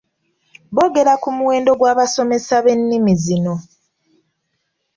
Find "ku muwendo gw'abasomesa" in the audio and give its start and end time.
1.21-2.55